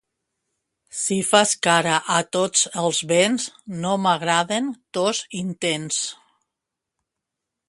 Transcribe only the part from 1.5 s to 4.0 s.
cara a tots els vents, no